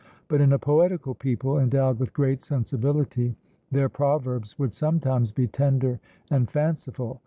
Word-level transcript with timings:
But 0.29 0.41
in 0.41 0.51
a 0.51 0.57
poetical 0.57 1.13
people, 1.13 1.59
endowed 1.59 1.99
with 1.99 2.11
great 2.11 2.43
sensibility, 2.43 3.35
their 3.69 3.87
proverbs 3.87 4.57
would 4.57 4.73
sometimes 4.73 5.31
be 5.31 5.45
tender 5.45 5.99
and 6.31 6.49
fanciful. 6.49 7.19